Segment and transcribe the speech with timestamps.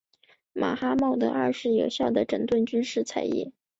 [0.53, 3.53] 马哈茂德二世有效地整顿军事采邑。